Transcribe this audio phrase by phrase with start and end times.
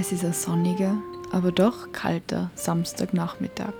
[0.00, 0.96] Es ist ein sonniger,
[1.30, 3.74] aber doch kalter Samstagnachmittag.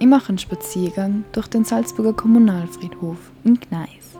[0.00, 4.18] Ich mache einen Spaziergang durch den Salzburger Kommunalfriedhof in Gneis.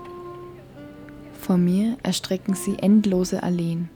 [1.40, 3.88] Vor mir erstrecken sie endlose Alleen.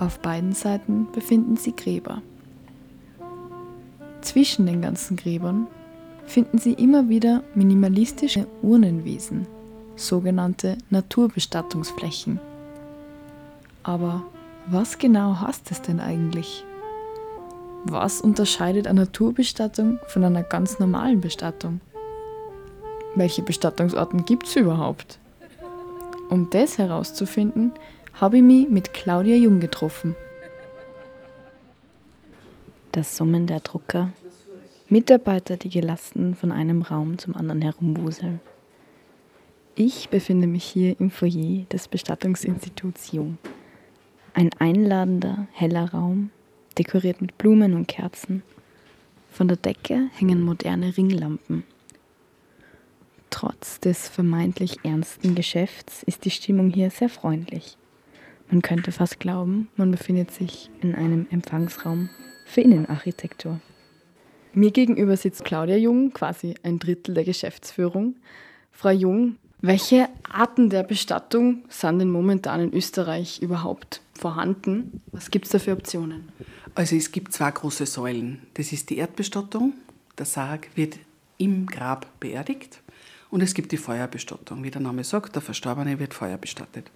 [0.00, 2.22] Auf beiden Seiten befinden sie Gräber.
[4.20, 5.68] Zwischen den ganzen Gräbern
[6.26, 9.46] finden Sie immer wieder minimalistische Urnenwiesen,
[9.94, 12.40] sogenannte Naturbestattungsflächen.
[13.84, 14.24] Aber
[14.66, 16.64] was genau heißt es denn eigentlich?
[17.84, 21.80] Was unterscheidet eine Naturbestattung von einer ganz normalen Bestattung?
[23.14, 25.18] Welche Bestattungsorten gibt es überhaupt?
[26.28, 27.72] Um das herauszufinden,
[28.14, 30.14] habe ich mich mit Claudia Jung getroffen.
[32.92, 34.10] Das Summen der Drucker,
[34.88, 38.40] Mitarbeiter, die gelassen von einem Raum zum anderen herumwuseln.
[39.74, 43.38] Ich befinde mich hier im Foyer des Bestattungsinstituts Jung.
[44.32, 46.30] Ein einladender, heller Raum,
[46.78, 48.42] dekoriert mit Blumen und Kerzen.
[49.30, 51.64] Von der Decke hängen moderne Ringlampen.
[53.30, 57.76] Trotz des vermeintlich ernsten Geschäfts ist die Stimmung hier sehr freundlich.
[58.50, 62.10] Man könnte fast glauben, man befindet sich in einem Empfangsraum
[62.44, 63.60] für Innenarchitektur.
[64.52, 68.16] Mir gegenüber sitzt Claudia Jung, quasi ein Drittel der Geschäftsführung.
[68.72, 75.00] Frau Jung, welche Arten der Bestattung sind denn momentan in Österreich überhaupt vorhanden?
[75.12, 76.28] Was gibt es da für Optionen?
[76.74, 78.42] Also es gibt zwei große Säulen.
[78.54, 79.74] Das ist die Erdbestattung.
[80.18, 80.98] Der Sarg wird
[81.38, 82.80] im Grab beerdigt.
[83.30, 84.62] Und es gibt die Feuerbestattung.
[84.62, 86.90] Wie der Name sagt, der Verstorbene wird feuerbestattet.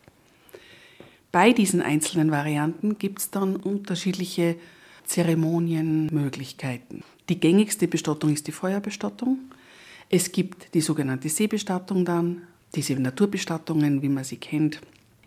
[1.33, 4.57] Bei diesen einzelnen Varianten gibt es dann unterschiedliche
[5.05, 7.03] Zeremonienmöglichkeiten.
[7.29, 9.39] Die gängigste Bestattung ist die Feuerbestattung.
[10.11, 12.43] Es gibt die sogenannte Seebestattung dann,
[12.75, 14.81] diese Naturbestattungen, wie man sie kennt,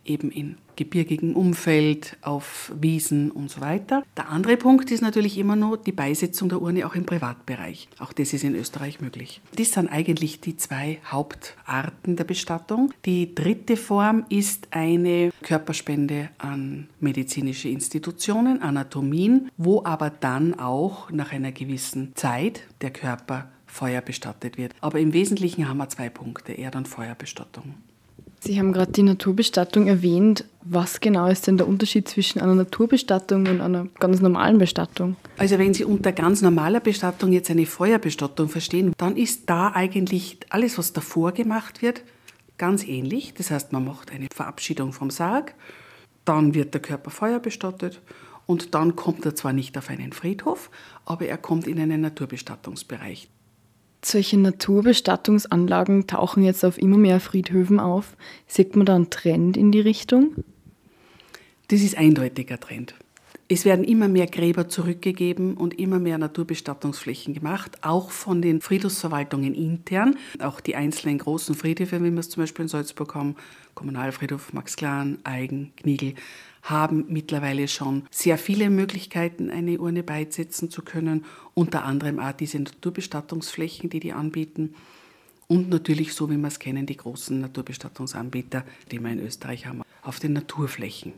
[0.05, 4.03] eben in gebirgigem Umfeld, auf Wiesen und so weiter.
[4.15, 7.89] Der andere Punkt ist natürlich immer noch die Beisetzung der Urne auch im Privatbereich.
[7.99, 9.41] Auch das ist in Österreich möglich.
[9.55, 12.93] Das sind eigentlich die zwei Hauptarten der Bestattung.
[13.03, 21.33] Die dritte Form ist eine Körperspende an medizinische Institutionen, Anatomien, wo aber dann auch nach
[21.33, 24.73] einer gewissen Zeit der Körper Feuer bestattet wird.
[24.81, 27.75] Aber im Wesentlichen haben wir zwei Punkte, Erd- und Feuerbestattung.
[28.39, 30.45] Sie haben gerade die Naturbestattung erwähnt.
[30.61, 35.15] Was genau ist denn der Unterschied zwischen einer Naturbestattung und einer ganz normalen Bestattung?
[35.37, 40.37] Also wenn Sie unter ganz normaler Bestattung jetzt eine Feuerbestattung verstehen, dann ist da eigentlich
[40.49, 42.03] alles, was davor gemacht wird,
[42.57, 43.33] ganz ähnlich.
[43.35, 45.53] Das heißt, man macht eine Verabschiedung vom Sarg,
[46.25, 48.01] dann wird der Körper feuerbestattet
[48.45, 50.69] und dann kommt er zwar nicht auf einen Friedhof,
[51.05, 53.29] aber er kommt in einen Naturbestattungsbereich.
[54.03, 58.15] Solche Naturbestattungsanlagen tauchen jetzt auf immer mehr Friedhöfen auf.
[58.45, 60.35] Sieht man da einen Trend in die Richtung?
[61.69, 62.95] Das ist eindeutiger Trend.
[63.49, 69.53] Es werden immer mehr Gräber zurückgegeben und immer mehr Naturbestattungsflächen gemacht, auch von den Friedhofsverwaltungen
[69.53, 70.17] intern.
[70.39, 73.35] Auch die einzelnen großen Friedhöfe, wie wir es zum Beispiel in Salzburg haben,
[73.73, 76.15] Kommunalfriedhof Max Klan, Eigen, Kniegel,
[76.69, 81.25] haben mittlerweile schon sehr viele Möglichkeiten, eine Urne beisetzen zu können.
[81.53, 84.75] Unter anderem auch diese Naturbestattungsflächen, die die anbieten.
[85.47, 89.81] Und natürlich, so wie wir es kennen, die großen Naturbestattungsanbieter, die wir in Österreich haben,
[90.01, 91.13] auf den Naturflächen.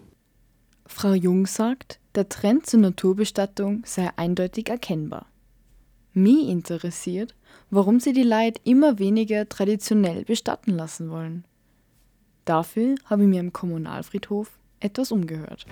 [0.85, 5.27] Frau Jung sagt, der Trend zur Naturbestattung sei eindeutig erkennbar.
[6.13, 7.35] Mich interessiert,
[7.69, 11.45] warum sie die Leid immer weniger traditionell bestatten lassen wollen.
[12.45, 15.65] Dafür habe ich mir im Kommunalfriedhof etwas umgehört.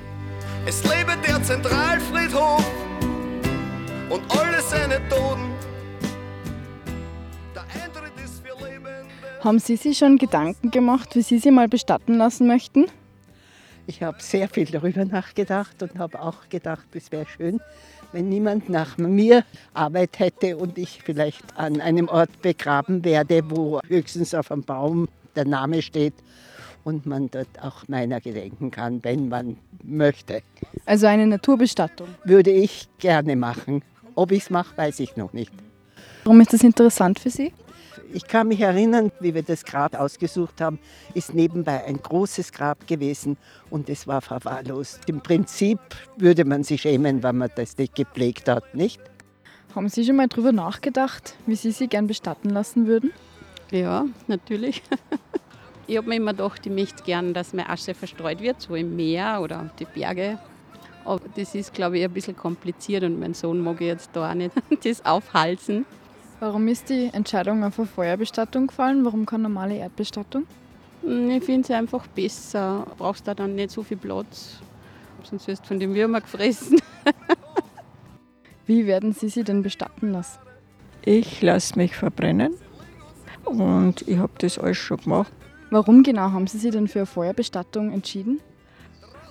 [0.66, 2.66] Es lebe der Zentralfriedhof
[4.10, 5.52] und alle seine Toten.
[7.56, 9.06] Der Eintritt ist für Lebende.
[9.44, 12.86] Haben Sie sich schon Gedanken gemacht, wie Sie sie mal bestatten lassen möchten?
[13.90, 17.62] Ich habe sehr viel darüber nachgedacht und habe auch gedacht, es wäre schön,
[18.12, 23.80] wenn niemand nach mir Arbeit hätte und ich vielleicht an einem Ort begraben werde, wo
[23.88, 26.14] höchstens auf einem Baum der Name steht
[26.88, 30.42] und man dort auch meiner gedenken kann, wenn man möchte.
[30.86, 32.08] Also eine Naturbestattung.
[32.24, 33.84] Würde ich gerne machen.
[34.16, 35.52] Ob ich es mache, weiß ich noch nicht.
[36.24, 37.52] Warum ist das interessant für Sie?
[38.14, 40.80] Ich kann mich erinnern, wie wir das Grab ausgesucht haben,
[41.14, 43.36] ist nebenbei ein großes Grab gewesen
[43.70, 45.02] und es war verwahrlost.
[45.08, 45.80] Im Prinzip
[46.16, 49.02] würde man sich schämen, wenn man das nicht gepflegt hat, nicht?
[49.76, 53.12] Haben Sie schon mal darüber nachgedacht, wie Sie sie gern bestatten lassen würden?
[53.72, 54.82] Ja, natürlich.
[55.88, 58.96] Ich habe mir immer gedacht, ich möchte gern, dass meine Asche verstreut wird, so im
[58.96, 60.38] Meer oder auf die Berge.
[61.06, 64.36] Aber das ist, glaube ich, ein bisschen kompliziert und mein Sohn mag jetzt da auch
[64.36, 64.52] nicht
[64.84, 65.86] das aufhalsen.
[66.40, 69.06] Warum ist die Entscheidung auf eine Feuerbestattung gefallen?
[69.06, 70.46] Warum keine normale Erdbestattung?
[71.04, 72.86] Hm, Ich finde es einfach besser.
[72.90, 74.60] Du brauchst da dann nicht so viel Platz
[75.28, 76.82] sonst wirst du von den Würmern gefressen.
[78.66, 80.40] Wie werden Sie sie denn bestatten lassen?
[81.04, 82.54] Ich lasse mich verbrennen
[83.46, 85.32] und ich habe das alles schon gemacht.
[85.70, 88.40] Warum genau haben Sie sich denn für eine Feuerbestattung entschieden?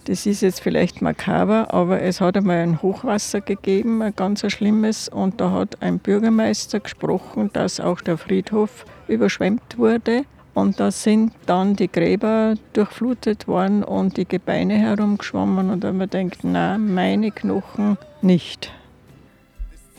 [0.04, 5.08] Das ist jetzt vielleicht makaber, aber es hat einmal ein Hochwasser gegeben, ein ganz schlimmes,
[5.08, 10.22] und da hat ein Bürgermeister gesprochen, dass auch der Friedhof überschwemmt wurde.
[10.54, 15.70] Und da sind dann die Gräber durchflutet worden und die Gebeine herumgeschwommen.
[15.70, 18.72] Und da haben wir gedacht, nein, meine Knochen nicht.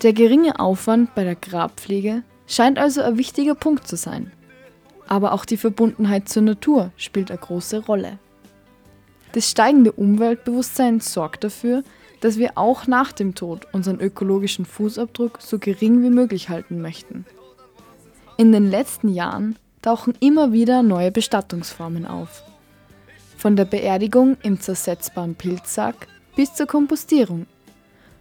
[0.04, 4.32] Der geringe Aufwand bei der Grabpflege scheint also ein wichtiger Punkt zu sein.
[5.08, 8.20] Aber auch die Verbundenheit zur Natur spielt eine große Rolle.
[9.32, 11.84] Das steigende Umweltbewusstsein sorgt dafür,
[12.22, 17.26] dass wir auch nach dem Tod unseren ökologischen Fußabdruck so gering wie möglich halten möchten.
[18.38, 22.44] In den letzten Jahren tauchen immer wieder neue Bestattungsformen auf.
[23.38, 27.46] Von der Beerdigung im zersetzbaren Pilzsack bis zur Kompostierung.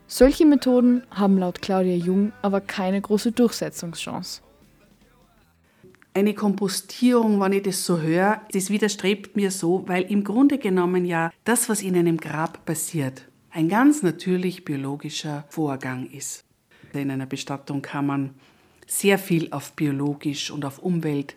[0.06, 4.42] Solche Methoden haben laut Claudia Jung aber keine große Durchsetzungschance
[6.16, 11.04] eine Kompostierung, wenn ich das so höre, das widerstrebt mir so, weil im Grunde genommen
[11.04, 16.42] ja das, was in einem Grab passiert, ein ganz natürlich biologischer Vorgang ist.
[16.94, 18.30] In einer Bestattung kann man
[18.86, 21.36] sehr viel auf biologisch und auf Umwelt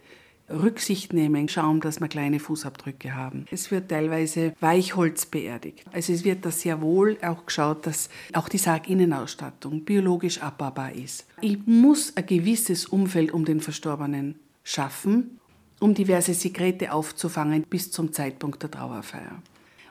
[0.49, 3.45] Rücksicht nehmen, schauen, dass wir kleine Fußabdrücke haben.
[3.51, 5.83] Es wird teilweise Weichholz beerdigt.
[5.91, 11.27] Also es wird da sehr wohl auch geschaut, dass auch die Sarginnenausstattung biologisch abbaubar ist.
[11.41, 15.39] Ich muss ein gewisses Umfeld um den Verstorbenen schaffen,
[15.79, 19.41] um diverse Sekrete aufzufangen bis zum Zeitpunkt der Trauerfeier.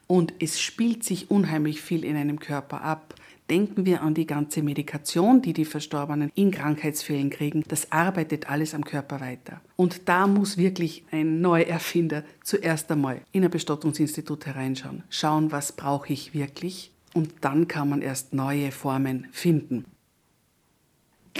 [0.06, 3.14] Und es spielt sich unheimlich viel in einem Körper ab.
[3.50, 7.62] Denken wir an die ganze Medikation, die die Verstorbenen in Krankheitsfällen kriegen.
[7.68, 9.60] Das arbeitet alles am Körper weiter.
[9.76, 15.02] Und da muss wirklich ein Neuerfinder zuerst einmal in ein Bestattungsinstitut hereinschauen.
[15.08, 16.92] Schauen, was brauche ich wirklich?
[17.14, 19.86] Und dann kann man erst neue Formen finden.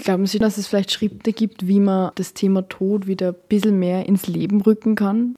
[0.03, 3.77] Glauben Sie, dass es vielleicht Schritte gibt, wie man das Thema Tod wieder ein bisschen
[3.77, 5.35] mehr ins Leben rücken kann?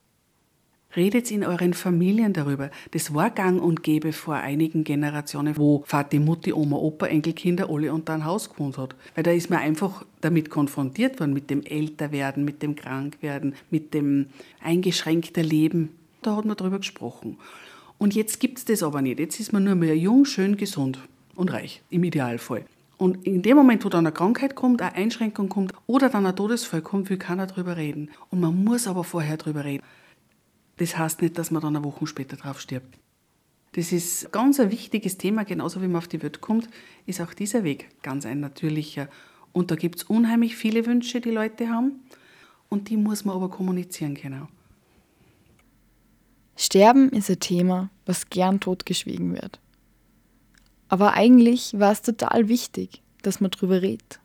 [0.96, 2.70] Redet in euren Familien darüber.
[2.92, 7.92] Das war gang und gäbe vor einigen Generationen, wo Vati, Mutti, Oma, Opa, Enkelkinder alle
[7.92, 8.96] unter ein Haus gewohnt hat.
[9.16, 13.94] Weil da ist man einfach damit konfrontiert worden, mit dem Älterwerden, mit dem Krankwerden, mit
[13.96, 14.28] dem
[14.62, 15.90] eingeschränkten Leben.
[16.22, 17.38] Da hat man darüber gesprochen.
[17.98, 19.20] Und jetzt gibt es das aber nicht.
[19.20, 21.00] Jetzt ist man nur mehr jung, schön, gesund
[21.36, 22.66] und reich, im Idealfall.
[23.02, 26.36] Und in dem Moment, wo dann eine Krankheit kommt, eine Einschränkung kommt oder dann ein
[26.36, 28.12] Todesfall kommt, will keiner drüber reden.
[28.30, 29.84] Und man muss aber vorher drüber reden.
[30.78, 33.00] Das heißt nicht, dass man dann eine Woche später drauf stirbt.
[33.72, 36.70] Das ist ganz ein wichtiges Thema, genauso wie man auf die Welt kommt,
[37.08, 39.08] ist auch dieser Weg ganz ein natürlicher.
[39.52, 42.02] Und da gibt es unheimlich viele Wünsche, die Leute haben.
[42.70, 44.48] Und die muss man aber kommunizieren können.
[46.56, 49.60] Sterben ist ein Thema, was gern totgeschwiegen wird.
[50.92, 54.20] Aber eigentlich war es total wichtig, dass man drüber redet.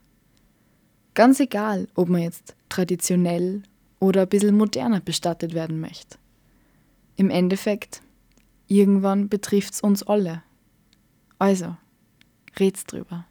[1.15, 3.63] Ganz egal, ob man jetzt traditionell
[4.01, 6.19] oder ein bisschen moderner bestattet werden möchte.
[7.15, 8.03] Im Endeffekt,
[8.67, 10.43] irgendwann betrifft es uns alle.
[11.39, 11.77] Also,
[12.59, 13.27] red's drüber.